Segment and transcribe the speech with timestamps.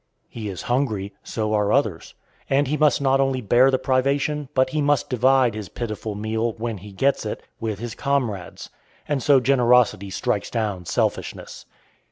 [0.27, 2.15] He is hungry, so are others;
[2.49, 6.53] and he must not only bear the privation, but he must divide his pitiful meal,
[6.53, 8.71] when he gets it, with his comrades;
[9.07, 11.67] and so generosity strikes down selfishness.